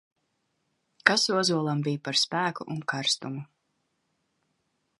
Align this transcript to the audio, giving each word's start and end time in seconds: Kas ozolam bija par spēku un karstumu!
Kas 1.09 1.25
ozolam 1.41 1.83
bija 1.87 2.01
par 2.07 2.19
spēku 2.21 2.67
un 2.77 2.79
karstumu! 2.93 3.45